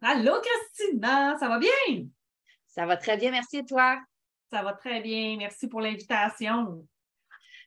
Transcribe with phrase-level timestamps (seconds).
[0.00, 2.06] Allô Christina, ça va bien?
[2.68, 3.98] Ça va très bien, merci et toi?
[4.48, 6.86] Ça va très bien, merci pour l'invitation.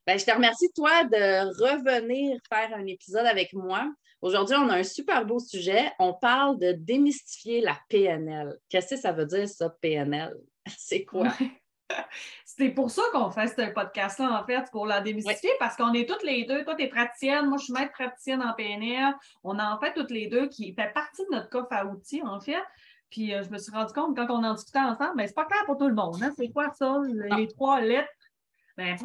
[0.08, 3.92] Ben, je te remercie, toi, de revenir faire un épisode avec moi.
[4.22, 5.92] Aujourd'hui, on a un super beau sujet.
[6.00, 8.58] On parle de démystifier la PNL.
[8.70, 10.34] Qu'est-ce que ça veut dire, ça, PNL?
[10.78, 11.34] C'est quoi?
[12.46, 16.08] C'est pour ça qu'on fait ce podcast-là, en fait, pour la démystifier, parce qu'on est
[16.08, 16.64] toutes les deux.
[16.64, 19.14] Toi, tu es praticienne, moi, je suis maître praticienne en PNL.
[19.44, 22.40] On en fait toutes les deux qui fait partie de notre coffre à outils, en
[22.40, 22.62] fait.
[23.12, 25.36] Puis euh, je me suis rendu compte, quand on en discutait ensemble, mais ben, c'est
[25.36, 26.22] pas clair pour tout le monde.
[26.24, 26.32] Hein?
[26.38, 26.98] C'est quoi ça,
[27.38, 28.10] les trois lettres?
[28.78, 28.96] Ben,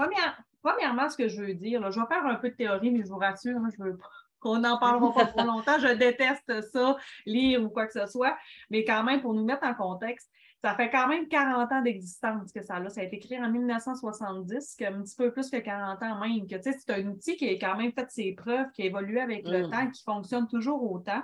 [0.62, 3.08] premièrement, ce que je veux dire, je vais faire un peu de théorie, mais je
[3.08, 3.98] vous rassure, hein, je veux
[4.40, 5.78] qu'on n'en parlera pas trop longtemps.
[5.80, 8.36] Je déteste ça, lire ou quoi que ce soit.
[8.70, 10.30] Mais quand même, pour nous mettre en contexte,
[10.62, 12.88] ça fait quand même 40 ans d'existence que ça a.
[12.88, 16.46] Ça a été créé en 1970, qui un petit peu plus que 40 ans même.
[16.46, 19.46] Que, c'est un outil qui a quand même fait ses preuves, qui a évolué avec
[19.46, 19.70] le mm.
[19.70, 21.22] temps, qui fonctionne toujours autant.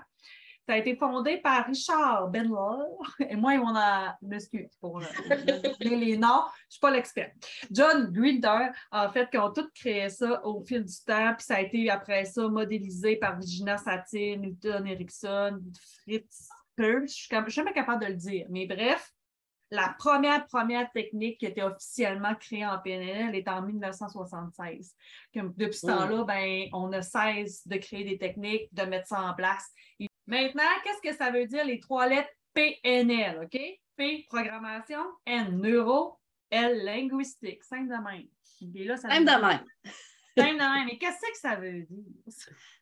[0.68, 2.86] Ça a été fondé par Richard Benwell
[3.28, 5.00] et moi, on a, m'excuse pour
[5.80, 7.32] les noms, je ne suis pas l'expert.
[7.68, 11.56] John Grinder, en fait, qui ont tous créé ça au fil du temps, puis ça
[11.56, 15.60] a été après ça modélisé par Virginia Satir, Newton Erickson,
[16.04, 19.12] Fritz Perls, je ne suis jamais capable de le dire, mais bref,
[19.72, 24.94] la première, première technique qui était officiellement créée en PNL est en 1976.
[25.34, 29.32] Depuis ce temps-là, ben, on a cesse de créer des techniques, de mettre ça en
[29.32, 29.64] place.
[30.26, 33.44] maintenant, qu'est-ce que ça veut dire les trois lettres PNL?
[33.44, 33.58] OK?
[33.96, 36.18] P, programmation, N, neuro,
[36.50, 37.64] L, linguistique.
[37.64, 38.28] Cinq de même.
[38.60, 39.64] De même.
[40.36, 42.04] Mais qu'est-ce que ça veut dire?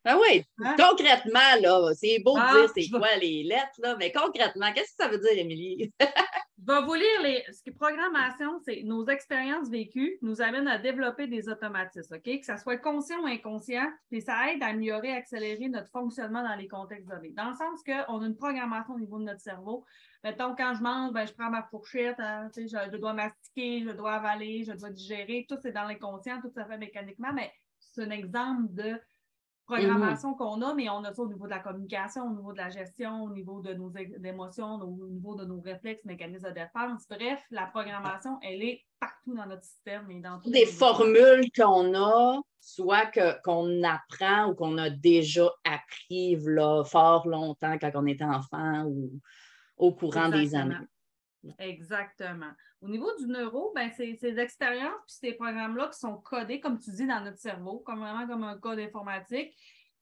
[0.05, 0.77] Ben oui, hein?
[0.79, 4.97] concrètement, là, c'est beau de ah, dire c'est quoi les lettres, là, mais concrètement, qu'est-ce
[4.97, 5.93] que ça veut dire, Émilie?
[6.61, 7.45] Je vais vous lire les.
[7.53, 12.41] Ce qui est programmation, c'est nos expériences vécues nous amènent à développer des automatismes, OK?
[12.41, 16.55] Que ça soit conscient ou inconscient, puis ça aide à améliorer, accélérer notre fonctionnement dans
[16.57, 17.33] les contextes donnés.
[17.35, 19.85] Dans le sens qu'on a une programmation au niveau de notre cerveau.
[20.23, 23.91] Mettons, quand je mange, ben, je prends ma fourchette, hein, je, je, dois mastiquer, je
[23.91, 25.47] dois avaler, je dois digérer.
[25.49, 29.01] Tout c'est dans l'inconscient, tout ça fait mécaniquement, mais c'est un exemple de
[29.71, 32.59] programmation qu'on a, mais on a ça au niveau de la communication, au niveau de
[32.59, 33.93] la gestion, au niveau de nos
[34.25, 37.07] émotions, au niveau de nos réflexes, mécanismes de défense.
[37.09, 42.41] Bref, la programmation, elle est partout dans notre système et dans Des formules qu'on a,
[42.61, 43.11] soit
[43.45, 49.21] qu'on apprend ou qu'on a déjà appris là, fort longtemps quand on était enfant ou
[49.81, 50.77] au courant des années.
[51.59, 52.53] Exactement.
[52.83, 56.79] Au niveau du neuro, ben, c'est ces expériences puis ces programmes-là qui sont codés, comme
[56.79, 59.55] tu dis, dans notre cerveau, comme vraiment comme un code informatique.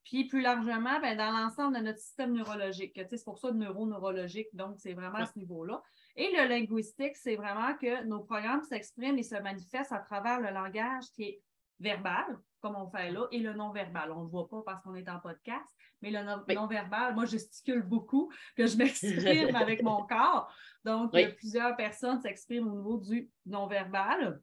[0.05, 2.99] Puis plus largement, ben, dans l'ensemble de notre système neurologique.
[3.09, 5.83] C'est pour ça neuro-neurologique, donc c'est vraiment à ce niveau-là.
[6.16, 10.50] Et le linguistique, c'est vraiment que nos programmes s'expriment et se manifestent à travers le
[10.50, 11.43] langage qui est
[11.81, 14.12] verbal, comme on fait là, et le non-verbal.
[14.12, 15.69] On ne le voit pas parce qu'on est en podcast,
[16.03, 16.22] mais le
[16.55, 20.53] non-verbal, moi, je gesticule beaucoup, que je m'exprime avec mon corps.
[20.84, 24.41] Donc, plusieurs personnes s'expriment au niveau du non-verbal.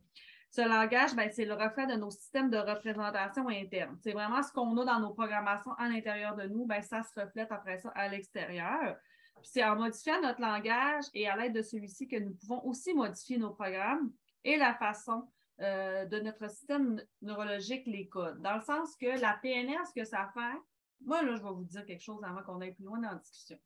[0.55, 3.97] Ce langage, ben, c'est le reflet de nos systèmes de représentation interne.
[4.01, 7.19] C'est vraiment ce qu'on a dans nos programmations à l'intérieur de nous, ben, ça se
[7.19, 8.95] reflète après ça à l'extérieur.
[9.43, 13.37] C'est en modifiant notre langage et à l'aide de celui-ci que nous pouvons aussi modifier
[13.37, 14.11] nos programmes
[14.45, 15.27] et la façon
[15.61, 18.41] euh, de notre système neurologique les codes.
[18.41, 20.57] Dans le sens que la PNR, ce que ça fait,
[21.01, 23.15] moi, là, je vais vous dire quelque chose avant qu'on aille plus loin dans la
[23.15, 23.57] discussion.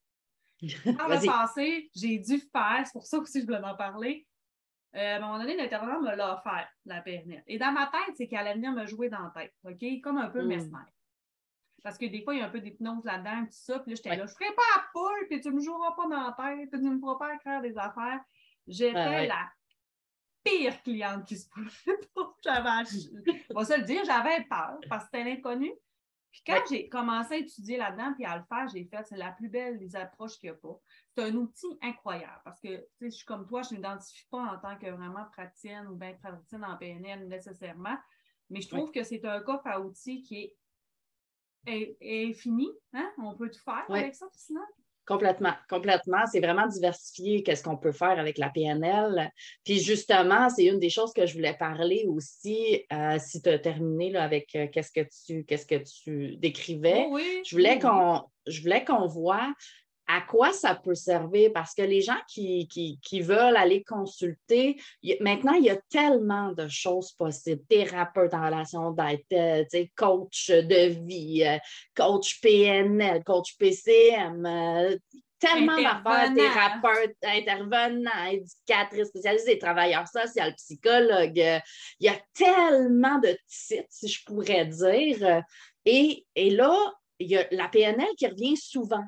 [0.61, 4.27] Dans le passé, j'ai dû faire, c'est pour ça aussi que je voulais en parler.
[4.95, 7.43] Euh, à un moment donné, l'intervenant me l'a offert, la PNR.
[7.47, 10.01] Et dans ma tête, c'est qu'elle allait venir me jouer dans la tête, OK?
[10.03, 10.47] Comme un peu mm.
[10.47, 10.79] mesmer.
[11.81, 13.79] Parce que des fois, il y a un peu d'hypnose là-dedans, tout ça.
[13.79, 15.93] Puis là, j'étais là, je ne ferai pas à poule, puis tu ne me joueras
[15.93, 18.19] pas dans la tête, tu ne me feras pas écrire des affaires.
[18.67, 19.49] J'étais la
[20.49, 22.35] pire cliente qui se pouvait pas.
[22.43, 22.69] J'avais,
[23.49, 25.71] on va se le dire, j'avais peur parce que c'était l'inconnu.
[26.31, 29.31] Puis quand j'ai commencé à étudier là-dedans puis à le faire, j'ai fait, c'est la
[29.31, 30.79] plus belle des approches qu'il n'y a pas.
[31.15, 34.27] C'est un outil incroyable parce que, tu sais, je suis comme toi, je ne m'identifie
[34.29, 37.97] pas en tant que vraiment praticienne ou bien praticienne en PNL nécessairement,
[38.49, 40.53] mais je trouve que c'est un coffre à outils qui
[41.65, 42.69] est, infini.
[42.93, 43.11] Hein?
[43.17, 44.61] On peut tout faire avec ça, sinon.
[45.09, 46.23] Complètement, complètement.
[46.31, 49.31] C'est vraiment diversifié qu'est-ce qu'on peut faire avec la PNL.
[49.65, 53.57] Puis justement, c'est une des choses que je voulais parler aussi, euh, si tu as
[53.57, 57.07] terminé là, avec euh, qu'est-ce que tu qu'est-ce que tu décrivais.
[57.07, 59.51] Oh oui, je voulais qu'on je voulais qu'on voit
[60.11, 61.51] à quoi ça peut servir?
[61.53, 64.81] Parce que les gens qui, veulent aller consulter,
[65.19, 67.61] maintenant, il y a tellement de choses possibles.
[67.69, 71.59] Thérapeute en relation d'aide, euh, coach de vie, euh,
[71.95, 74.97] coach PNL, coach PCM, euh,
[75.37, 81.37] tellement d'affaires, thérapeute, intervenant, éducatrice spécialisée, travailleur social, psychologue.
[81.37, 81.61] Il
[81.99, 85.43] y a tellement de titres, si je pourrais dire.
[85.85, 86.75] Et, et là,
[87.19, 89.03] il y a la PNL qui revient souvent.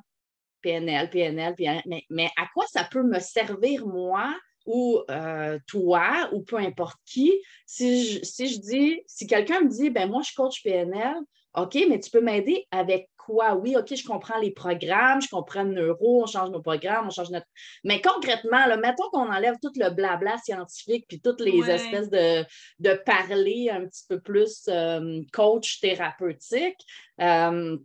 [0.62, 4.34] PNL, PNL, PNL, mais, à quoi ça peut me servir moi
[4.66, 7.32] ou euh, toi ou peu importe qui
[7.66, 11.16] si je, si je dis, si quelqu'un me dit, ben moi je coach PNL,
[11.56, 13.56] OK, mais tu peux m'aider avec quoi?
[13.56, 17.10] Oui, OK, je comprends les programmes, je comprends le neuro, on change nos programmes, on
[17.10, 17.46] change notre.
[17.84, 22.46] Mais concrètement, là, mettons qu'on enlève tout le blabla scientifique puis toutes les espèces de,
[22.80, 26.80] de parler un petit peu plus euh, coach thérapeutique.
[27.20, 27.78] Euh,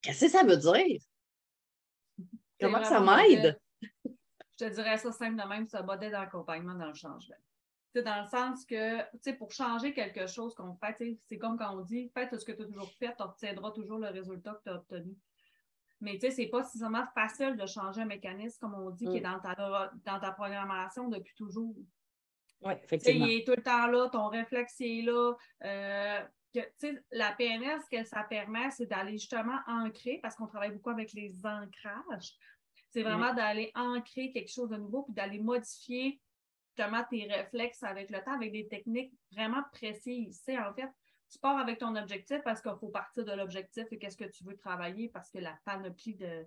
[0.00, 1.00] qu'est-ce que ça veut dire?
[2.60, 3.58] Comment ça m'aide?
[4.60, 7.36] Je te dirais ça simple de même, ça modèle d'accompagnement dans le changement.
[7.94, 11.80] C'est dans le sens que, pour changer quelque chose qu'on fait, c'est comme quand on
[11.80, 14.70] dit, fais ce que tu as toujours fait, tu obtiendras toujours le résultat que tu
[14.70, 15.16] as obtenu.
[16.00, 19.16] Mais tu sais, c'est pas seulement facile de changer un mécanisme, comme on dit, qui
[19.16, 19.22] est mm.
[19.22, 21.74] dans ta, dans ta programmation depuis toujours.
[22.60, 23.26] Oui, effectivement.
[23.26, 25.34] il est tout le temps là, ton réflexe est là.
[25.64, 26.20] Euh,
[26.52, 30.90] que, la PNL, ce que ça permet, c'est d'aller justement ancrer, parce qu'on travaille beaucoup
[30.90, 32.34] avec les ancrages.
[32.90, 36.20] C'est vraiment d'aller ancrer quelque chose de nouveau, puis d'aller modifier
[36.68, 40.42] justement tes réflexes avec le temps, avec des techniques vraiment précises.
[40.48, 40.88] en fait,
[41.30, 44.44] tu pars avec ton objectif parce qu'il faut partir de l'objectif et qu'est-ce que tu
[44.44, 46.46] veux travailler parce que la panoplie de.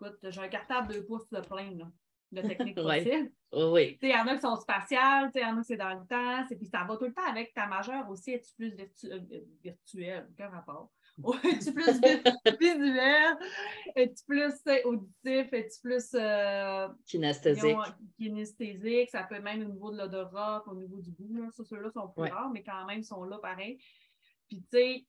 [0.00, 1.90] Écoute, j'ai un cartable de pouces de plein, là
[2.32, 3.30] de techniques possibles.
[3.52, 3.98] oui.
[4.02, 6.06] Il y en a qui sont spatiales, il y en a qui c'est dans le
[6.06, 6.46] temps.
[6.46, 8.32] Puis ça va tout le temps avec ta majeure aussi.
[8.32, 9.20] Es-tu plus virtu euh,
[9.62, 10.28] virtuel?
[10.32, 10.90] Aucun rapport.
[11.44, 12.00] Es-tu plus
[12.60, 13.36] visuel?
[13.94, 14.54] Es-tu plus
[14.84, 15.52] auditif?
[15.52, 17.76] Es-tu plus euh, kinesthésique?
[18.16, 19.10] kinesthésique?
[19.10, 21.34] Ça peut même au niveau de l'odorat, au niveau du goût.
[21.34, 21.50] Là.
[21.50, 23.78] Ça, ceux-là sont plus rares, mais quand même, ils sont là pareil.
[24.48, 25.06] Puis, tu sais,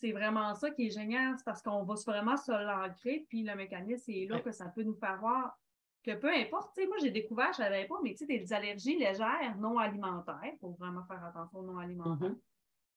[0.00, 3.54] c'est vraiment ça qui est génial, c'est parce qu'on va vraiment se l'ancrer, puis le
[3.54, 5.58] mécanisme est là que ça peut nous faire voir
[6.02, 8.98] que peu importe, moi j'ai découvert, je ne savais pas, mais tu sais, des allergies
[8.98, 12.30] légères non alimentaires, faut vraiment faire attention aux non alimentaires.
[12.30, 12.38] Mm-hmm.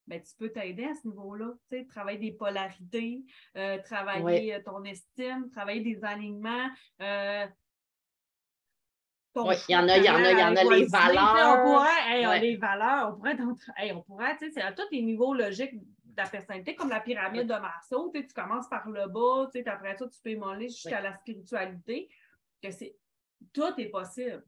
[0.07, 3.23] Ben, tu peux t'aider à ce niveau-là, tu sais, travailler des polarités,
[3.57, 6.69] euh, travailler euh, ton estime, travailler des alignements.
[7.01, 7.47] Euh,
[9.35, 11.59] oui, il y en a, il y en a, il y en a les valeurs.
[11.59, 13.37] On pourrait, les valeurs, on pourrait,
[13.93, 16.99] on pourrait, tu sais, c'est à tous les niveaux logiques de la personnalité, comme la
[16.99, 20.69] pyramide de Marceau, tu commences par le bas, tu sais, après ça, tu peux émoler
[20.69, 22.09] jusqu'à la spiritualité
[22.63, 22.95] que c'est
[23.53, 24.43] tout est possible.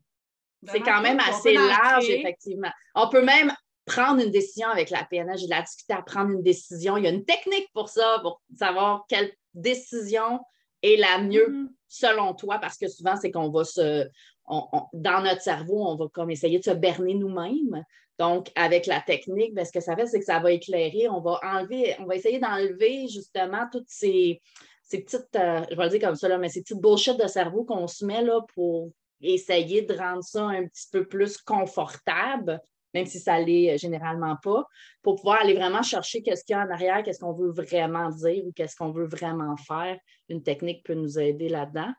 [0.68, 2.72] C'est quand même assez large, effectivement.
[2.96, 3.54] On peut même
[3.86, 5.38] prendre une décision avec la PNL.
[5.38, 6.98] J'ai de la difficulté à prendre une décision.
[6.98, 10.40] Il y a une technique pour ça, pour savoir quelle décision
[10.82, 11.68] est la mieux mm-hmm.
[11.88, 14.08] selon toi, parce que souvent, c'est qu'on va se.
[14.48, 17.84] dans notre cerveau, on va comme essayer de se berner nous-mêmes.
[18.18, 21.10] Donc, avec la technique, ben, ce que ça fait, c'est que ça va éclairer.
[21.10, 24.42] On va enlever, on va essayer d'enlever justement toutes ces,
[24.86, 27.28] ces petites, euh, je vais le dire comme ça, là, mais ces petites bullshit de
[27.28, 32.62] cerveau qu'on se met là pour essayer de rendre ça un petit peu plus confortable,
[32.94, 34.64] même si ça l'est euh, généralement pas,
[35.02, 38.10] pour pouvoir aller vraiment chercher qu'est-ce qu'il y a en arrière, qu'est-ce qu'on veut vraiment
[38.10, 39.98] dire ou qu'est-ce qu'on veut vraiment faire.
[40.30, 41.92] Une technique peut nous aider là-dedans.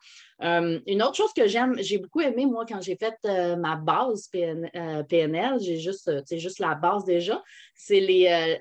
[0.42, 3.16] Euh, une autre chose que j'aime, j'ai beaucoup aimé, moi, quand j'ai fait
[3.56, 7.42] ma base PNL, j'ai juste, juste la base déjà,
[7.74, 8.56] c'est les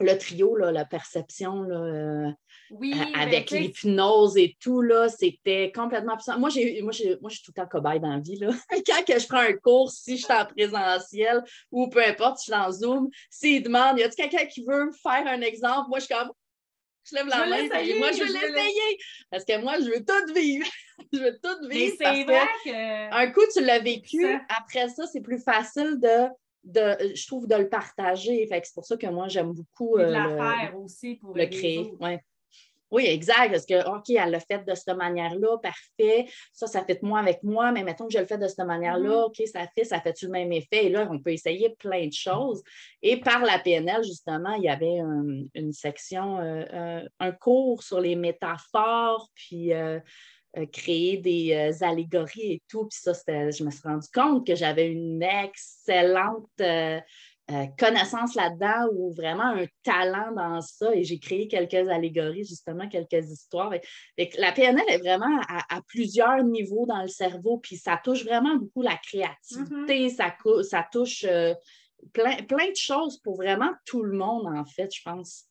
[0.00, 2.32] le trio, la perception, là,
[2.70, 6.38] oui, avec l'hypnose et tout, là, c'était complètement puissant.
[6.38, 8.36] Moi, j'ai, moi, j'ai, moi, je suis tout le temps cobaye dans la vie.
[8.36, 8.50] Là.
[8.86, 12.50] Quand que je prends un cours, si je suis en présentiel ou peu importe, si
[12.50, 15.88] je suis en Zoom, s'ils demandent, y a-t-il quelqu'un qui veut faire un exemple?
[15.88, 16.30] Moi, je suis comme,
[17.04, 18.98] je lève la main et moi, je, veux l'essayer.
[19.30, 20.66] Parce que moi, je veux tout vivre.
[21.12, 21.96] je veux tout vivre.
[21.98, 23.14] c'est vrai que...
[23.14, 24.26] Un coup, tu l'as vécu.
[24.48, 26.28] Après ça, c'est plus facile de
[26.64, 28.46] de, je trouve de le partager.
[28.46, 29.98] Fait c'est pour ça que moi, j'aime beaucoup.
[29.98, 31.92] de la euh, faire aussi pour le créer.
[32.00, 32.22] Ouais.
[32.90, 33.50] Oui, exact.
[33.50, 36.26] Parce que, OK, elle l'a fait de cette manière-là, parfait.
[36.52, 38.64] Ça, ça fait de moi avec moi, mais mettons que je le fais de cette
[38.66, 39.42] manière-là, mm-hmm.
[39.42, 40.86] OK, ça fait, ça fait-tu le même effet?
[40.86, 42.62] Et là, on peut essayer plein de choses.
[43.02, 44.98] Et par la PNL, justement, il y avait
[45.54, 49.72] une section, euh, euh, un cours sur les métaphores, puis
[50.56, 52.86] euh, créer des allégories et tout.
[52.86, 57.00] Puis ça, je me suis rendu compte que j'avais une excellente euh,
[57.78, 60.94] connaissance là-dedans ou vraiment un talent dans ça.
[60.94, 63.72] Et j'ai créé quelques allégories, justement, quelques histoires.
[64.16, 68.82] la PNL est vraiment à, plusieurs niveaux dans le cerveau, puis ça touche vraiment beaucoup
[68.82, 70.62] la créativité, mm-hmm.
[70.62, 71.54] ça, touche euh,
[72.12, 75.46] plein, plein de choses pour vraiment tout le monde, en fait, je pense.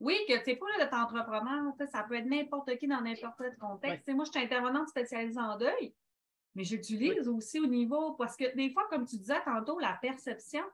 [0.00, 3.56] Oui, que tu sais, pas d'être entrepreneur, ça peut être n'importe qui dans n'importe quel
[3.56, 4.08] contexte.
[4.08, 5.94] Moi, je suis intervenante spécialisée en deuil,
[6.56, 10.64] mais j'utilise aussi au niveau, parce que des fois, comme tu disais tantôt, la perception.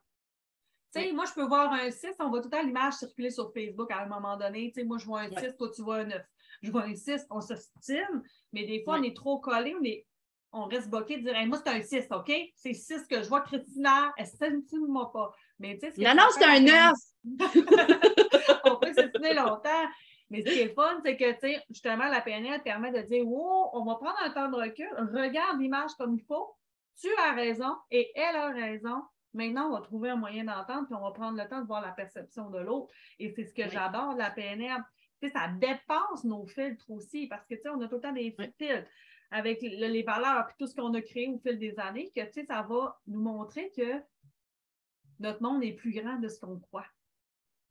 [0.94, 3.30] Tu sais, moi, je peux voir un 6, on voit tout le temps l'image circuler
[3.30, 4.72] sur Facebook à un moment donné.
[4.72, 6.22] Tu sais, moi, je vois un 6, toi, tu vois un 9.
[6.62, 10.06] Je vois un 6, on s'estime, mais des fois, on est trop collé, on, est,
[10.52, 12.32] on reste bloqué de dire moi, c'est un 6, OK?
[12.54, 15.32] C'est 6 que je vois, Christina, estime-moi pas.
[15.58, 16.94] Mais, non, non, c'est un 9.
[18.64, 19.86] on peut s'estimer longtemps.
[20.30, 21.24] Mais ce qui est fun, c'est que,
[21.70, 25.58] justement, la PNL permet de dire, wow, on va prendre un temps de recul, regarde
[25.58, 26.54] l'image comme il faut,
[27.00, 29.02] tu as raison et elle a raison.
[29.38, 31.80] Maintenant, on va trouver un moyen d'entendre, puis on va prendre le temps de voir
[31.80, 32.92] la perception de l'autre.
[33.20, 34.82] Et c'est ce que j'adore de la PNL.
[35.32, 38.90] ça dépasse nos filtres aussi, parce que, on a tout le temps des filtres
[39.30, 42.62] avec les valeurs et tout ce qu'on a créé au fil des années, que, ça
[42.62, 44.02] va nous montrer que
[45.20, 46.86] notre monde est plus grand de ce qu'on croit.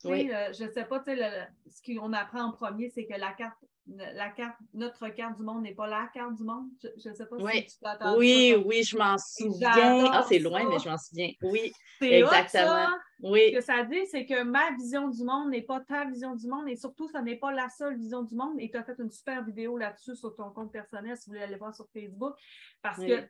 [0.06, 0.32] Oui.
[0.32, 3.58] Euh, je ne sais pas, ce qu'on apprend en premier, c'est que la carte,
[3.96, 6.68] la carte, notre carte du monde n'est pas la carte du monde?
[6.82, 8.18] Je ne sais pas si tu t'attends.
[8.18, 10.10] Oui, oui, je m'en souviens.
[10.12, 11.32] Ah, c'est loin, mais je m'en souviens.
[11.44, 12.90] Oui, exactement.
[13.22, 13.50] Oui.
[13.50, 16.48] Ce que ça dit, c'est que ma vision du monde n'est pas ta vision du
[16.48, 18.56] monde et surtout, ce n'est pas la seule vision du monde.
[18.60, 21.44] Et tu as fait une super vidéo là-dessus sur ton compte personnel si vous voulez
[21.44, 22.36] aller voir sur Facebook.
[22.82, 23.28] Parce que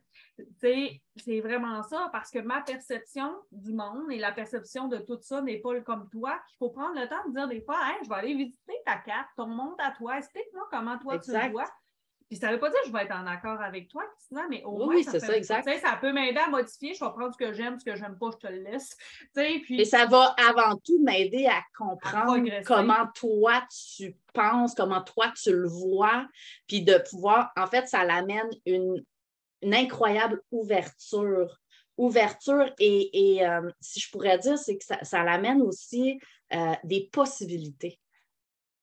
[0.57, 5.41] c'est vraiment ça, parce que ma perception du monde et la perception de tout ça
[5.41, 6.39] n'est pas comme toi.
[6.53, 9.29] Il faut prendre le temps de dire des fois, je vais aller visiter ta carte,
[9.37, 11.69] ton monde à toi, explique-moi comment toi tu le vois.
[12.29, 14.45] Puis ça ne veut pas dire que je vais être en accord avec toi, Christina,
[14.49, 16.93] mais au moins, ça, ça, ça peut m'aider à modifier.
[16.93, 18.97] Je vais prendre ce que j'aime, ce que j'aime pas, je te le laisse.
[19.33, 19.79] Puis...
[19.79, 23.63] Et ça va avant tout m'aider à comprendre comment toi
[23.95, 26.27] tu penses, comment toi tu le vois,
[26.67, 29.03] puis de pouvoir, en fait, ça l'amène une,
[29.63, 31.59] incroyable ouverture.
[31.97, 36.19] Ouverture et, euh, si je pourrais dire, c'est que ça, l'amène aussi
[36.53, 37.99] euh, des possibilités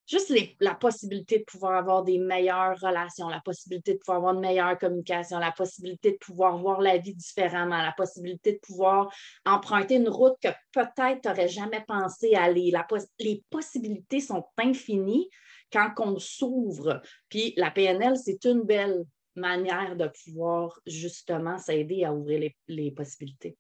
[0.06, 4.40] juste la possibilité de pouvoir avoir des meilleures relations, la possibilité de pouvoir avoir une
[4.40, 9.12] meilleure communication, la possibilité de pouvoir voir la vie différemment, la possibilité de pouvoir
[9.46, 12.72] emprunter une route que peut-être tu n'aurais jamais pensé aller.
[13.18, 15.28] les possibilités sont infinies
[15.72, 17.02] quand on s'ouvre.
[17.28, 23.56] Puis la PNL, c'est une belle manière de pouvoir justement s'aider à ouvrir les, possibilités.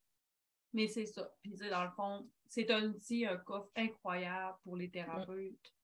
[0.72, 1.32] Mais c'est ça.
[1.42, 5.74] Puis dans le fond, c'est un outil, un coffre incroyable pour les thérapeutes.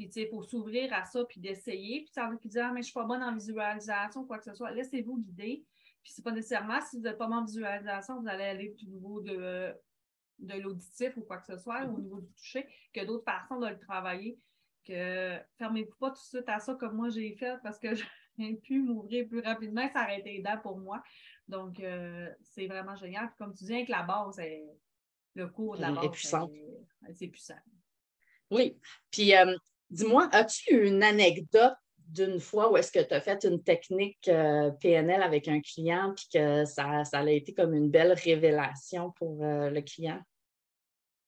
[0.00, 2.00] Puis, tu sais, pour s'ouvrir à ça, puis d'essayer.
[2.00, 4.44] Puis, ça veut dire, ah, mais je ne suis pas bonne en visualisation, quoi que
[4.44, 4.70] ce soit.
[4.70, 5.62] Laissez-vous guider.
[6.02, 8.86] Puis, c'est pas nécessairement, si vous n'êtes pas bonne en visualisation, vous allez aller au
[8.86, 9.74] niveau de,
[10.38, 13.66] de l'auditif ou quoi que ce soit, au niveau du toucher, que d'autres façons de
[13.66, 14.38] le travailler.
[14.86, 17.88] Que fermez-vous pas tout de suite à ça comme moi j'ai fait parce que
[18.38, 19.86] j'ai pu m'ouvrir plus rapidement.
[19.92, 21.02] Ça aurait été aidant pour moi.
[21.46, 23.26] Donc, euh, c'est vraiment génial.
[23.26, 24.40] Puis, comme tu dis, avec la base,
[25.34, 26.04] le cours de la base,
[27.12, 27.58] c'est puissant.
[28.50, 28.78] Oui.
[29.10, 29.54] Puis, euh,
[29.90, 31.74] Dis-moi, as-tu une anecdote
[32.10, 36.12] d'une fois où est-ce que tu as fait une technique euh, PNL avec un client
[36.14, 40.20] puis que ça, ça, a été comme une belle révélation pour euh, le client?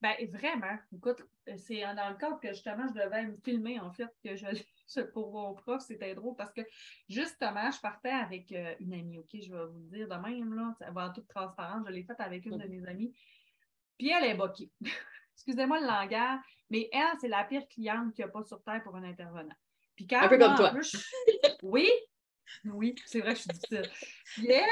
[0.00, 0.76] Bien, vraiment.
[0.92, 1.22] Écoute,
[1.56, 4.46] c'est dans le cas que justement, je devais me filmer, en fait, que je,
[5.12, 6.62] pour mon prof, c'était drôle parce que
[7.08, 10.54] justement, je partais avec euh, une amie, OK, je vais vous le dire de même,
[10.54, 13.14] là, en toute transparence, je l'ai faite avec une de mes amies,
[13.96, 14.70] puis elle est boquée.
[15.34, 18.82] excusez-moi le langage, mais elle, c'est la pire cliente qu'il n'y a pas sur Terre
[18.82, 19.54] pour un intervenant.
[19.96, 20.72] Puis un peu comme toi.
[21.62, 21.88] oui,
[22.64, 23.90] oui, c'est vrai que je suis difficile.
[24.34, 24.64] Puis elle,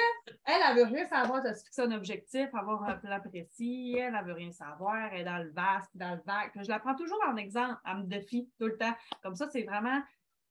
[0.46, 3.96] elle, elle veut rien savoir de se fixer un objectif, avoir un plan précis.
[3.98, 5.12] Elle, elle veut rien savoir.
[5.12, 6.50] Elle est dans le vaste, dans le vague.
[6.54, 7.76] Je la prends toujours en exemple.
[7.84, 8.94] Elle me défie tout le temps.
[9.22, 10.00] Comme ça, c'est vraiment.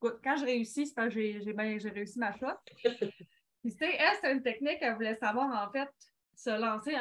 [0.01, 2.47] Quand je réussis, c'est parce que j'ai réussi ma shot.
[2.81, 5.89] Puis, tu elle, c'est une technique qu'elle voulait savoir, en fait,
[6.39, 6.95] se lancer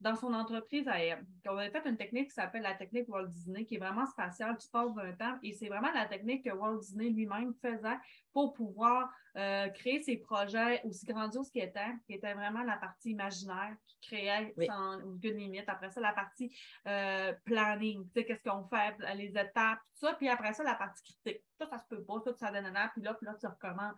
[0.00, 1.24] dans son entreprise à elle.
[1.48, 4.58] On a fait une technique qui s'appelle la technique Walt Disney, qui est vraiment spatiale.
[4.58, 7.98] Tu passes d'un temps et c'est vraiment la technique que Walt Disney lui-même faisait
[8.32, 13.10] pour pouvoir euh, créer ses projets aussi grandioses qu'il était, qui était vraiment la partie
[13.10, 15.68] imaginaire, qui créait sans aucune limite.
[15.68, 16.52] Après ça, la partie
[16.88, 20.14] euh, planning, tu sais, qu'est-ce qu'on fait, les étapes, tout ça.
[20.14, 21.44] Puis après ça, la partie critique.
[21.58, 23.94] Ça, ça se peut pas, ça, ça donne un puis là, puis là, tu recommences.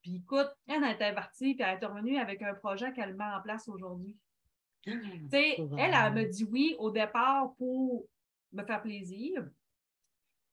[0.00, 3.42] Puis écoute, elle était partie, puis elle est revenue avec un projet qu'elle met en
[3.42, 4.16] place aujourd'hui.
[4.86, 4.94] Elle,
[5.32, 8.06] elle me dit oui au départ pour
[8.52, 9.46] me faire plaisir.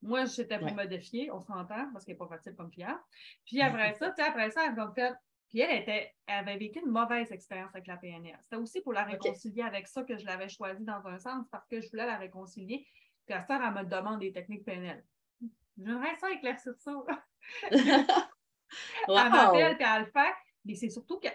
[0.02, 2.98] Moi, c'était pour me défier, on s'entend, parce qu'elle n'est pas facile comme client.
[3.46, 5.14] Puis après ça, après ça, elle fait.
[5.50, 8.38] Puis elle, était, avait vécu une mauvaise expérience avec la PNL.
[8.42, 11.68] C'était aussi pour la réconcilier avec ça que je l'avais choisi dans un sens, parce
[11.68, 12.86] que je voulais la réconcilier.
[13.26, 15.04] Puis à ça, elle me demande des techniques PNL.
[15.78, 16.92] J'aimerais ça éclaircir ça.
[19.08, 19.18] wow.
[19.18, 20.34] Elle m'appelle, puis elle le fait.
[20.66, 21.28] Mais c'est surtout que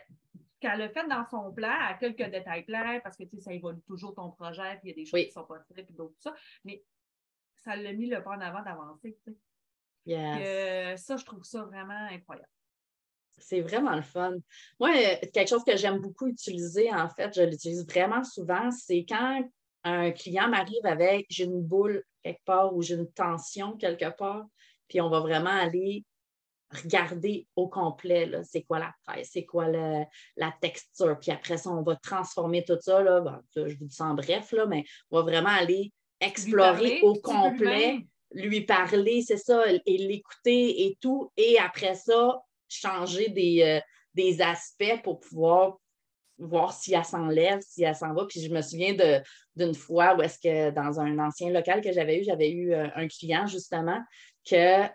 [0.61, 4.15] qu'elle a fait dans son plan, à quelques détails clairs, parce que ça évolue toujours
[4.15, 6.35] ton projet, puis il y a des choses qui sont possibles, puis d'autres, ça.
[6.65, 6.85] Mais
[7.57, 9.19] ça l'a mis le pas en avant d'avancer.
[10.97, 12.49] ça, je trouve ça vraiment incroyable.
[13.39, 14.35] C'est vraiment le fun.
[14.79, 14.91] Moi,
[15.33, 19.43] quelque chose que j'aime beaucoup utiliser, en fait, je l'utilise vraiment souvent, c'est quand
[19.85, 24.45] un client m'arrive avec j'ai une boule quelque part ou j'ai une tension quelque part,
[24.89, 26.05] puis on va vraiment aller
[26.71, 31.83] regarder au complet, c'est quoi la presse, c'est quoi la texture, puis après ça, on
[31.83, 35.23] va transformer tout ça, là, je vous dis ça en bref, là, mais on va
[35.23, 41.95] vraiment aller explorer au complet, lui parler, c'est ça, et l'écouter et tout, et après
[41.95, 43.81] ça, changer des, euh,
[44.15, 45.79] des aspects pour pouvoir
[46.39, 48.25] voir si elle s'enlève, si elle s'en va.
[48.27, 48.97] Puis je me souviens
[49.57, 52.89] d'une fois où est-ce que dans un ancien local que j'avais eu, j'avais eu euh,
[52.95, 54.01] un client justement
[54.49, 54.87] que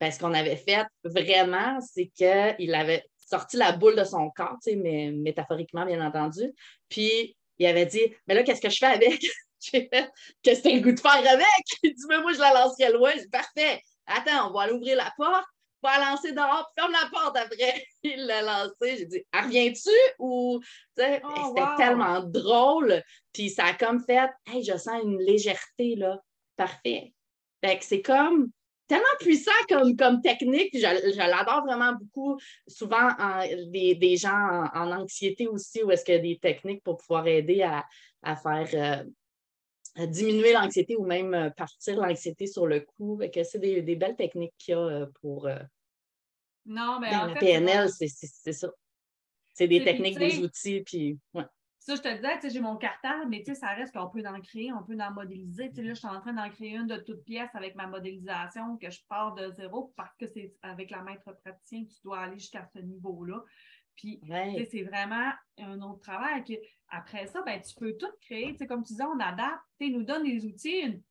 [0.00, 5.10] ben, qu'on avait fait vraiment, c'est qu'il avait sorti la boule de son corps, mais
[5.12, 6.52] métaphoriquement, bien entendu.
[6.88, 9.20] Puis il avait dit Mais là, qu'est-ce que je fais avec?
[9.60, 10.08] J'ai fait
[10.42, 11.64] Qu'est-ce que tu as le goût de faire avec?
[11.82, 13.12] Il dit Mais moi, je la lancerai loin.
[13.16, 13.82] J'ai Parfait.
[14.06, 15.44] Attends, on va aller ouvrir la porte
[15.82, 17.86] va la lancer dehors, ferme la porte après.
[18.02, 18.96] Il l'a lancé.
[18.98, 19.90] J'ai dit, ah, reviens-tu?
[20.18, 20.62] Ou, oh,
[20.96, 23.02] c'était tellement drôle.
[23.32, 26.20] Puis ça a comme fait, hey, je sens une légèreté, là.
[26.56, 27.12] Parfait.
[27.62, 28.50] Fait que c'est comme
[28.88, 30.70] tellement puissant comme, comme technique.
[30.72, 32.38] Je, je l'adore vraiment beaucoup.
[32.66, 33.08] Souvent,
[33.70, 37.62] des, gens en, anxiété aussi, où est-ce qu'il y a des techniques pour pouvoir aider
[37.62, 38.68] à, faire.
[38.74, 39.04] Euh,
[40.06, 43.20] diminuer l'anxiété ou même euh, partir l'anxiété sur le coup.
[43.42, 45.58] C'est des, belles techniques qu'il y a euh, pour euh,
[46.66, 48.68] non, mais ben, la PNL, c'est ça.
[49.54, 51.18] C'est des techniques, des outils, puis
[51.88, 54.82] Ça, je te disais, j'ai mon cartable, mais ça reste qu'on peut en créer, on
[54.82, 55.70] peut en modéliser.
[55.74, 58.90] là, je suis en train d'en créer une de toutes pièces avec ma modélisation, que
[58.90, 62.38] je pars de zéro parce que c'est avec la maître praticien que tu dois aller
[62.38, 63.42] jusqu'à ce niveau-là.
[63.96, 64.20] Puis,
[64.70, 66.44] c'est vraiment un autre travail.
[66.88, 68.54] après ça, ben, tu peux tout créer.
[68.66, 69.62] comme tu disais, on adapte.
[69.80, 71.02] Tu nous donne des outils,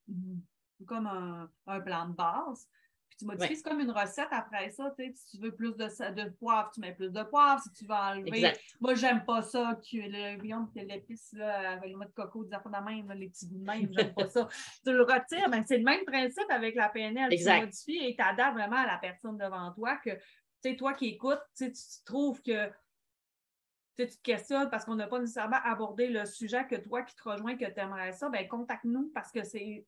[0.86, 2.70] comme un, plan de base.
[3.18, 4.94] Tu modifies, c'est comme une recette après ça.
[4.96, 7.62] Si tu veux plus de, de poivre, tu mets plus de poivre.
[7.62, 8.54] Si tu veux enlever.
[8.80, 12.86] Moi, j'aime pas ça, que le l'épice avec le mode de coco, des affaires de
[12.86, 14.48] même, les petits bouts de même, j'aime pas ça.
[14.86, 17.30] Tu le retires, mais c'est le même principe avec la PNL.
[17.36, 20.94] Tu modifies et tu adaptes vraiment à la personne devant toi que tu sais, toi
[20.94, 21.72] qui écoutes, tu
[22.06, 22.70] trouves que
[23.98, 27.28] tu te questionnes parce qu'on n'a pas nécessairement abordé le sujet que toi qui te
[27.28, 29.86] rejoins, que tu aimerais ça, ben contacte-nous parce que c'est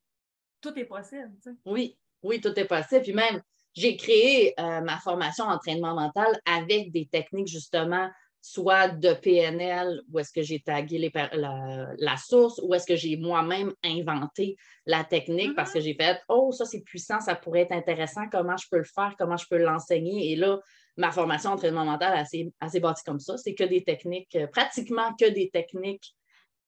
[0.61, 1.31] tout est possible.
[1.65, 3.01] Oui, oui, tout est possible.
[3.01, 3.41] Puis même,
[3.73, 8.09] j'ai créé euh, ma formation entraînement mental avec des techniques justement
[8.41, 13.73] soit de PNL, où est-ce que j'ai tagué la, source, ou est-ce que j'ai moi-même
[13.83, 14.55] inventé
[14.85, 15.81] la technique parce que mm-hmm.
[15.81, 19.15] j'ai fait Oh, ça c'est puissant, ça pourrait être intéressant, comment je peux le faire,
[19.19, 20.31] comment je peux l'enseigner?
[20.31, 20.59] Et là,
[20.95, 23.37] ma formation entraînement mental assez, assez bâtie comme ça.
[23.37, 26.15] C'est que des techniques, euh, pratiquement que des techniques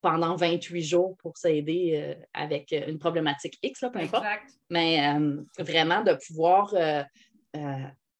[0.01, 4.25] pendant 28 jours pour s'aider euh, avec une problématique X, là, peu importe.
[4.69, 6.73] Mais euh, vraiment de pouvoir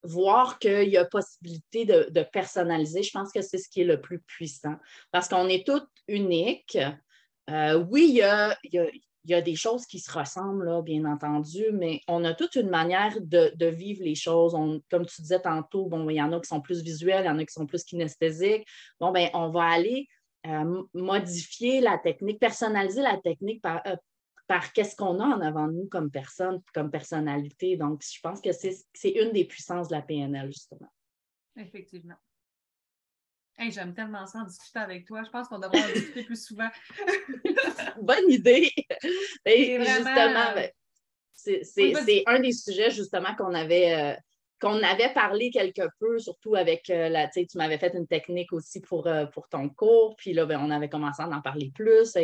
[0.04, 4.02] voir qu'il y a possibilité de, personnaliser, je pense que c'est ce qui est le
[4.02, 4.76] plus puissant.
[5.12, 6.78] Parce qu'on est toutes uniques.
[7.50, 8.16] Euh, oui, il
[9.24, 12.70] y a, des choses qui se ressemblent, là, bien entendu, mais on a toute une
[12.70, 14.54] manière de, vivre les choses.
[14.90, 17.32] comme tu disais tantôt, bon, il y en a qui sont plus visuels, il y
[17.32, 18.68] en a qui sont plus kinesthésiques.
[19.00, 20.08] Bon, ben, on va aller
[20.48, 23.96] euh, modifier la technique, personnaliser la technique par, euh,
[24.48, 27.78] par qu'est-ce qu'on a en avant de nous comme personne, comme personnalité.
[27.78, 30.92] Donc, je pense que c'est une des puissances de la PNL, justement.
[31.56, 32.16] Effectivement.
[33.70, 35.24] J'aime tellement ça en discuter avec toi.
[35.24, 36.70] Je pense qu'on devrait en discuter plus souvent.
[38.02, 38.72] Bonne idée.
[39.46, 40.72] justement, ben,
[41.34, 44.16] c'est un des sujets justement qu'on avait, euh,
[44.62, 48.80] qu'on avait parlé quelque peu, surtout avec euh, la, tu m'avais fait une technique aussi
[48.80, 52.16] pour, euh, pour ton cours, puis là, ben, on avait commencé à en parler plus.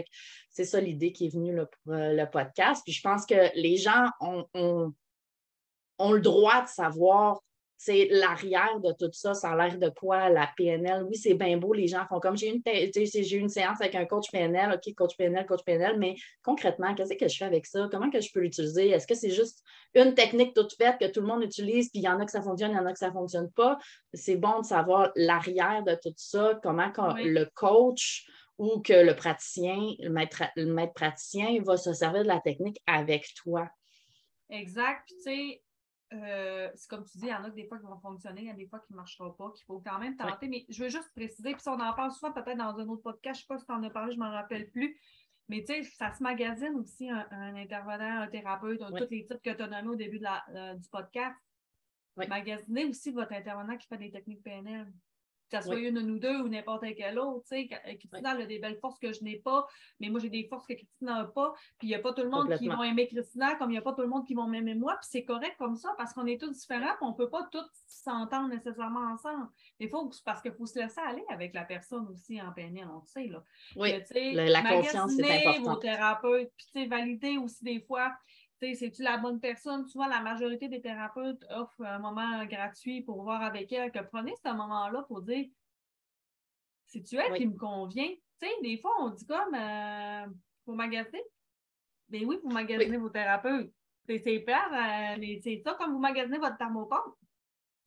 [0.50, 2.82] C'est ça l'idée qui est venue pour euh, le podcast.
[2.86, 7.42] Puis je pense que les gens ont le droit de savoir
[7.78, 11.04] c'est l'arrière de tout ça, ça a l'air de quoi, la PNL.
[11.04, 14.06] Oui, c'est bien beau, les gens font comme j'ai une, j'ai une séance avec un
[14.06, 17.88] coach PNL, OK, coach PNL, coach PNL, mais concrètement, qu'est-ce que je fais avec ça?
[17.92, 18.90] Comment que je peux l'utiliser?
[18.90, 19.64] Est-ce que c'est juste
[19.94, 22.32] une technique toute faite que tout le monde utilise, puis il y en a que
[22.32, 23.78] ça fonctionne, il y en a que ça ne fonctionne pas?
[24.14, 29.94] C'est bon de savoir l'arrière de tout ça, comment le coach ou que le praticien,
[30.00, 33.70] le maître, le maître praticien va se servir de la technique avec toi.
[34.50, 35.04] Exact.
[35.06, 35.62] Puis, tu sais,
[36.14, 38.48] euh, c'est comme tu dis, il y en a des fois qui vont fonctionner, il
[38.48, 40.48] y a des fois qui ne marcheront pas, qu'il faut quand même tenter.
[40.48, 43.40] Mais je veux juste préciser, puis on en parle souvent peut-être dans un autre podcast,
[43.40, 45.00] je ne sais pas si tu en as parlé, je ne m'en rappelle plus.
[45.50, 49.50] Mais tu sais, ça se magasine aussi un, intervenant, un thérapeute, tous les titres que
[49.50, 51.38] tu as nommés au début de du podcast.
[52.16, 54.92] Magasinez aussi votre intervenant qui fait des techniques PNL.
[55.50, 57.46] Que ce soit une de nous deux ou n'importe quelle autre.
[57.50, 59.66] Christina a des belles forces que je n'ai pas,
[60.00, 61.54] mais moi, j'ai des forces que Christina n'a pas.
[61.80, 63.80] Puis il n'y a pas tout le monde qui va aimer Christina comme il n'y
[63.80, 64.94] a pas tout le monde qui va m'aimer moi.
[65.02, 67.66] Puis c'est correct comme ça parce qu'on est tous différents on ne peut pas tous
[67.88, 69.48] s'entendre nécessairement ensemble.
[69.80, 73.00] Il faut, parce qu'il faut se laisser aller avec la personne aussi en PNL, on
[73.00, 73.28] le sait.
[73.28, 73.44] Là.
[73.76, 73.92] Oui,
[74.34, 75.74] la, confiance, c'est important.
[75.74, 78.14] vos thérapeutes, puis valider aussi des fois
[78.60, 79.86] c'est-tu la bonne personne?
[79.88, 83.92] Souvent, la majorité des thérapeutes offrent un moment gratuit pour voir avec elle.
[83.92, 85.48] Que prenez ce moment-là pour dire
[86.88, 88.10] c'est-tu elle qui me convient?
[88.40, 90.26] sais, des fois, on dit comme euh,
[90.66, 91.24] pour magasiner.
[92.10, 93.72] Mais ben oui, pour magasiner vos thérapeutes.
[94.08, 97.16] C'est peur, euh, c'est ça comme vous magasinez votre thermopompe.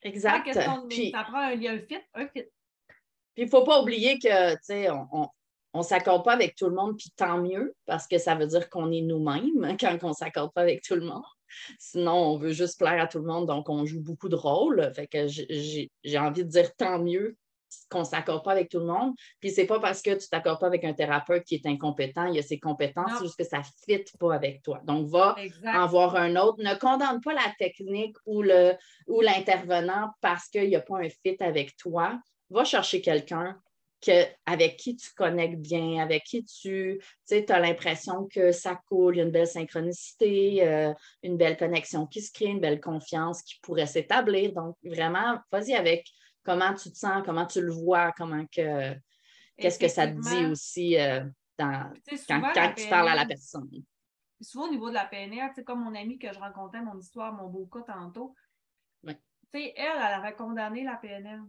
[0.02, 0.44] Exact.
[0.88, 2.44] Puis, ça prend un lien fit, un fit.
[3.33, 5.28] Puis il ne faut pas oublier que, tu sais, on, on
[5.78, 8.68] ne s'accorde pas avec tout le monde, puis tant mieux, parce que ça veut dire
[8.70, 11.22] qu'on est nous-mêmes quand on ne s'accorde pas avec tout le monde.
[11.78, 14.92] Sinon, on veut juste plaire à tout le monde, donc on joue beaucoup de rôles.
[14.94, 17.37] Fait que j'ai envie de dire tant mieux
[17.88, 19.14] qu'on ne s'accorde pas avec tout le monde.
[19.40, 22.26] Puis c'est pas parce que tu ne t'accordes pas avec un thérapeute qui est incompétent,
[22.26, 24.80] il a ses compétences, c'est juste que ça ne fit pas avec toi.
[24.85, 26.62] Donc, va en voir un autre.
[26.62, 31.37] Ne condamne pas la technique ou l'intervenant ou parce qu'il n'y a pas un fit
[31.40, 32.18] avec toi.
[32.50, 33.61] Va chercher quelqu'un
[34.47, 37.01] avec qui tu connectes bien, avec qui tu
[37.49, 42.07] as l'impression que ça coule, il y a une belle synchronicité, euh, une belle connexion
[42.07, 44.53] qui se crée, une belle confiance qui pourrait s'établir.
[44.53, 46.09] Donc, vraiment, vas-y avec
[46.43, 48.95] comment tu te sens, comment tu le vois, comment que
[49.57, 51.25] qu'est-ce que ça te dit aussi euh,
[51.59, 51.93] quand,
[52.77, 53.69] tu parles à la personne.
[54.41, 57.49] Souvent au niveau de la PNR, comme mon amie que je rencontrais, mon histoire, mon
[57.49, 58.35] beau cas tantôt,
[59.53, 61.41] elle, elle avait condamné la PNL.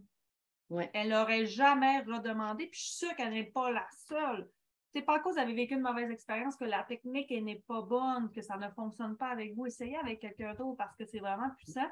[0.92, 4.48] Elle n'aurait jamais redemandé, puis je suis sûre qu'elle n'est pas la seule.
[4.92, 8.30] C'est pas à cause avez vécu une mauvaise expérience que la technique n'est pas bonne,
[8.30, 9.66] que ça ne fonctionne pas avec vous.
[9.66, 11.88] Essayez avec quelqu'un d'autre parce que c'est vraiment puissant.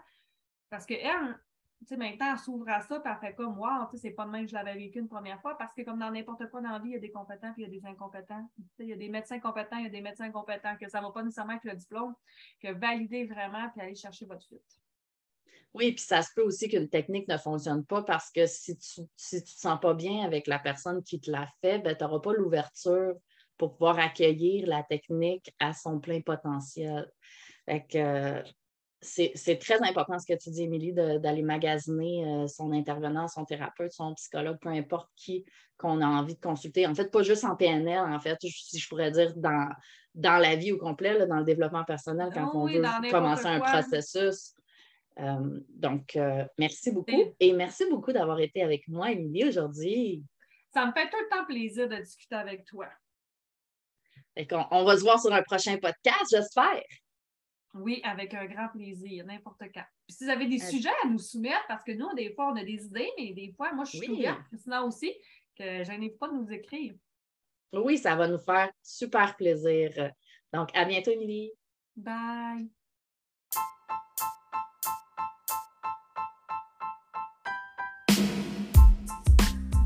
[0.68, 1.40] Parce qu'elle,
[1.80, 4.30] tu sais, maintenant, elle s'ouvre à ça, puis elle fait comme, wow, c'est pas de
[4.30, 6.70] même que je l'avais vécu une première fois, parce que comme dans n'importe quoi dans
[6.70, 8.46] la vie, il y a des compétents, puis il y a des incompétents.
[8.78, 11.06] Il y a des médecins compétents, il y a des médecins incompétents, que ça ne
[11.06, 12.14] va pas nécessairement avec le diplôme,
[12.62, 14.78] que valider vraiment, puis aller chercher votre suite.
[15.72, 19.02] Oui, puis ça se peut aussi qu'une technique ne fonctionne pas parce que si tu
[19.02, 22.18] ne te sens pas bien avec la personne qui te l'a fait, ben, tu n'auras
[22.18, 23.14] pas l'ouverture
[23.56, 27.06] pour pouvoir accueillir la technique à son plein potentiel.
[29.02, 33.92] c'est très important ce que tu dis, Émilie, d'aller magasiner euh, son intervenant, son thérapeute,
[33.92, 35.44] son psychologue, peu importe qui
[35.76, 36.86] qu'on a envie de consulter.
[36.86, 39.68] En fait, pas juste en PNL, en fait, si je pourrais dire dans,
[40.14, 44.54] dans la vie au complet, dans le développement personnel, quand on veut commencer un processus.
[45.18, 47.34] Euh, donc, euh, merci beaucoup.
[47.38, 50.22] Et merci beaucoup d'avoir été avec moi, Émilie, aujourd'hui.
[50.72, 52.86] Ça me fait tout le temps plaisir de discuter avec toi.
[54.52, 56.82] On, on, va se voir sur un prochain podcast, j'espère.
[57.74, 59.84] Oui, avec un grand plaisir, n'importe quand.
[60.06, 62.52] Puis si vous avez des euh, sujets à nous soumettre, parce que nous, des fois,
[62.52, 64.26] on a des idées, mais des fois, moi, je suis oui.
[64.56, 65.12] sinon aussi,
[65.56, 66.94] que je n'ai pas de nous écrire.
[67.72, 70.12] Oui, ça va nous faire super plaisir.
[70.52, 71.52] Donc, à bientôt, Émilie.
[71.96, 72.70] Bye.